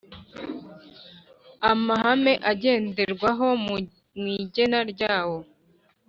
amahame 1.71 2.33
agenderwaho 2.51 3.47
mu 4.21 4.27
igena 4.41 4.79
ryawo 4.91 5.37